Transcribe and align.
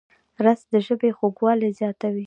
رس 0.45 0.61
د 0.71 0.73
ژبې 0.87 1.09
خوږوالی 1.17 1.69
زیاتوي 1.79 2.19